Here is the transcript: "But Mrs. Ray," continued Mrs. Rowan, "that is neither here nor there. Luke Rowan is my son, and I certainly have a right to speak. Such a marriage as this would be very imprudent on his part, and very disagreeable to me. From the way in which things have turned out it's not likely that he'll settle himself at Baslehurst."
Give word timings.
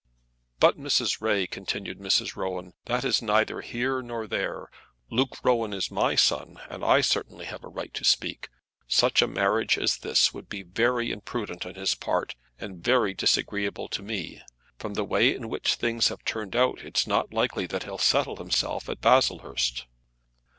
"But 0.59 0.79
Mrs. 0.79 1.21
Ray," 1.21 1.45
continued 1.45 1.99
Mrs. 1.99 2.35
Rowan, 2.35 2.73
"that 2.85 3.05
is 3.05 3.21
neither 3.21 3.61
here 3.61 4.01
nor 4.01 4.25
there. 4.25 4.71
Luke 5.11 5.37
Rowan 5.43 5.73
is 5.73 5.91
my 5.91 6.15
son, 6.15 6.59
and 6.71 6.83
I 6.83 7.01
certainly 7.01 7.45
have 7.45 7.63
a 7.63 7.67
right 7.69 7.93
to 7.93 8.03
speak. 8.03 8.49
Such 8.87 9.21
a 9.21 9.27
marriage 9.27 9.77
as 9.77 9.99
this 9.99 10.33
would 10.33 10.49
be 10.49 10.63
very 10.63 11.11
imprudent 11.11 11.67
on 11.67 11.75
his 11.75 11.93
part, 11.93 12.33
and 12.57 12.83
very 12.83 13.13
disagreeable 13.13 13.87
to 13.89 14.01
me. 14.01 14.41
From 14.79 14.95
the 14.95 15.05
way 15.05 15.35
in 15.35 15.49
which 15.49 15.75
things 15.75 16.07
have 16.07 16.25
turned 16.25 16.55
out 16.55 16.79
it's 16.83 17.05
not 17.05 17.31
likely 17.31 17.67
that 17.67 17.83
he'll 17.83 17.99
settle 17.99 18.37
himself 18.37 18.89
at 18.89 19.01
Baslehurst." 19.01 19.85